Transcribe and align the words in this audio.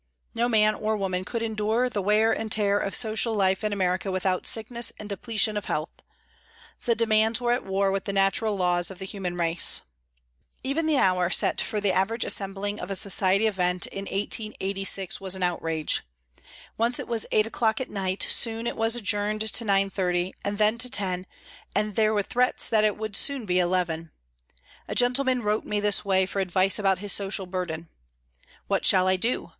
No 0.33 0.49
man 0.49 0.73
or 0.73 0.97
woman 0.97 1.23
could 1.23 1.43
endure 1.43 1.87
the 1.87 2.01
wear 2.01 2.31
and 2.31 2.51
tear 2.51 2.79
of 2.79 2.95
social 2.95 3.35
life 3.35 3.63
in 3.63 3.71
America 3.71 4.09
without 4.09 4.47
sickness 4.47 4.91
and 4.97 5.07
depletion 5.07 5.55
of 5.55 5.65
health. 5.65 5.91
The 6.85 6.95
demands 6.95 7.39
were 7.39 7.51
at 7.51 7.63
war 7.67 7.91
with 7.91 8.05
the 8.05 8.11
natural 8.11 8.55
laws 8.55 8.89
of 8.89 8.97
the 8.97 9.05
human 9.05 9.37
race. 9.37 9.83
Even 10.63 10.87
the 10.87 10.97
hour 10.97 11.29
set 11.29 11.61
for 11.61 11.79
the 11.79 11.91
average 11.91 12.23
assembling 12.25 12.79
of 12.79 12.89
a 12.89 12.95
"society 12.95 13.45
event" 13.45 13.85
in 13.85 14.05
1886 14.05 15.21
was 15.21 15.35
an 15.35 15.43
outrage. 15.43 16.01
Once 16.79 16.97
it 16.97 17.07
was 17.07 17.27
eight 17.31 17.45
o'clock 17.45 17.79
at 17.79 17.87
night, 17.91 18.25
soon 18.27 18.65
it 18.65 18.75
was 18.75 18.95
adjourned 18.95 19.41
to 19.53 19.63
nine 19.63 19.91
thirty, 19.91 20.33
and 20.43 20.57
then 20.57 20.79
to 20.79 20.89
ten, 20.89 21.27
and 21.75 21.93
there 21.93 22.11
were 22.15 22.23
threats 22.23 22.67
that 22.67 22.83
it 22.83 22.97
would 22.97 23.15
soon 23.15 23.45
be 23.45 23.59
eleven. 23.59 24.09
A 24.87 24.95
gentleman 24.95 25.43
wrote 25.43 25.63
me 25.63 25.79
this 25.79 26.03
way 26.03 26.25
for 26.25 26.39
advice 26.39 26.79
about 26.79 26.97
his 26.97 27.13
social 27.13 27.45
burden: 27.45 27.87
"What 28.65 28.83
shall 28.83 29.07
I 29.07 29.15
do? 29.15 29.49